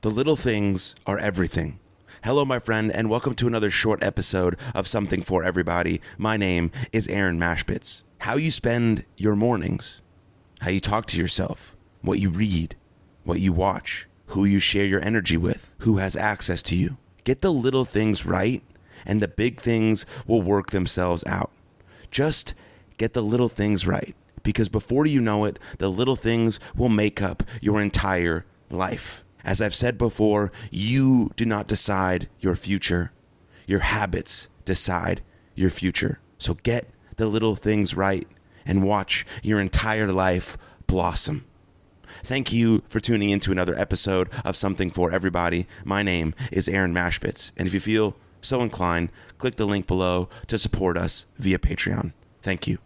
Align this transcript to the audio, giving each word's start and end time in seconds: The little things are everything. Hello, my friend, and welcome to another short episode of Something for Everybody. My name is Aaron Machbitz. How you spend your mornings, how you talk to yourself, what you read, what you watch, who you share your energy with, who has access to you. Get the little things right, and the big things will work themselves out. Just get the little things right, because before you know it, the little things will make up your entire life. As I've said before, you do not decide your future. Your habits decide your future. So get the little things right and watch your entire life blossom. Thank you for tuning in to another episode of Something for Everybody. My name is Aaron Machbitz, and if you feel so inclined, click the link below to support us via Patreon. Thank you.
The 0.00 0.10
little 0.12 0.36
things 0.36 0.94
are 1.08 1.18
everything. 1.18 1.80
Hello, 2.22 2.44
my 2.44 2.60
friend, 2.60 2.92
and 2.92 3.10
welcome 3.10 3.34
to 3.34 3.48
another 3.48 3.68
short 3.68 4.00
episode 4.00 4.56
of 4.72 4.86
Something 4.86 5.22
for 5.22 5.42
Everybody. 5.42 6.00
My 6.16 6.36
name 6.36 6.70
is 6.92 7.08
Aaron 7.08 7.36
Machbitz. 7.36 8.02
How 8.18 8.36
you 8.36 8.52
spend 8.52 9.04
your 9.16 9.34
mornings, 9.34 10.00
how 10.60 10.70
you 10.70 10.78
talk 10.78 11.06
to 11.06 11.16
yourself, 11.16 11.74
what 12.00 12.20
you 12.20 12.30
read, 12.30 12.76
what 13.24 13.40
you 13.40 13.52
watch, 13.52 14.06
who 14.26 14.44
you 14.44 14.60
share 14.60 14.84
your 14.84 15.00
energy 15.00 15.36
with, 15.36 15.74
who 15.78 15.96
has 15.96 16.14
access 16.14 16.62
to 16.62 16.76
you. 16.76 16.96
Get 17.24 17.40
the 17.40 17.52
little 17.52 17.84
things 17.84 18.24
right, 18.24 18.62
and 19.04 19.20
the 19.20 19.26
big 19.26 19.60
things 19.60 20.06
will 20.28 20.42
work 20.42 20.70
themselves 20.70 21.24
out. 21.26 21.50
Just 22.12 22.54
get 22.98 23.14
the 23.14 23.22
little 23.22 23.48
things 23.48 23.84
right, 23.84 24.14
because 24.44 24.68
before 24.68 25.06
you 25.06 25.20
know 25.20 25.44
it, 25.44 25.58
the 25.78 25.90
little 25.90 26.14
things 26.14 26.60
will 26.76 26.88
make 26.88 27.20
up 27.20 27.42
your 27.60 27.82
entire 27.82 28.46
life. 28.70 29.24
As 29.44 29.60
I've 29.60 29.74
said 29.74 29.98
before, 29.98 30.52
you 30.70 31.30
do 31.36 31.46
not 31.46 31.68
decide 31.68 32.28
your 32.40 32.56
future. 32.56 33.12
Your 33.66 33.80
habits 33.80 34.48
decide 34.64 35.22
your 35.54 35.70
future. 35.70 36.20
So 36.38 36.54
get 36.54 36.88
the 37.16 37.26
little 37.26 37.56
things 37.56 37.94
right 37.94 38.26
and 38.64 38.82
watch 38.82 39.26
your 39.42 39.60
entire 39.60 40.12
life 40.12 40.56
blossom. 40.86 41.44
Thank 42.22 42.52
you 42.52 42.82
for 42.88 43.00
tuning 43.00 43.30
in 43.30 43.40
to 43.40 43.52
another 43.52 43.78
episode 43.78 44.28
of 44.44 44.56
Something 44.56 44.90
for 44.90 45.10
Everybody. 45.10 45.66
My 45.84 46.02
name 46.02 46.34
is 46.50 46.68
Aaron 46.68 46.94
Machbitz, 46.94 47.52
and 47.56 47.68
if 47.68 47.74
you 47.74 47.80
feel 47.80 48.16
so 48.40 48.60
inclined, 48.60 49.10
click 49.38 49.56
the 49.56 49.66
link 49.66 49.86
below 49.86 50.28
to 50.46 50.58
support 50.58 50.96
us 50.96 51.26
via 51.38 51.58
Patreon. 51.58 52.12
Thank 52.42 52.66
you. 52.66 52.78